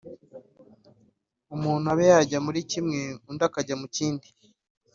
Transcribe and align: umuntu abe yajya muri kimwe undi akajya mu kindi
umuntu 1.55 1.85
abe 1.93 2.03
yajya 2.11 2.37
muri 2.45 2.59
kimwe 2.71 3.01
undi 3.29 3.43
akajya 3.47 3.75
mu 3.81 3.87
kindi 3.95 4.27